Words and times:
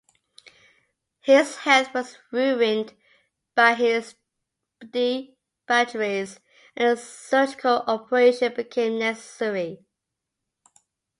His 1.19 1.57
health 1.57 1.93
was 1.93 2.17
ruined 2.31 2.95
by 3.53 3.75
his 3.75 4.15
debaucheries, 4.83 6.39
and 6.75 6.89
a 6.89 6.97
surgical 6.97 7.83
operation 7.85 8.51
became 8.55 8.97
necessary. 8.97 9.85